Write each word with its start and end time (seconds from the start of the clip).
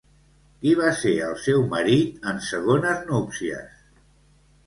Qui 0.61 0.71
va 0.79 0.87
ser 1.01 1.11
el 1.25 1.35
seu 1.43 1.61
marit 1.75 2.25
en 2.31 2.41
segones 2.47 3.05
núpcies? 3.13 3.77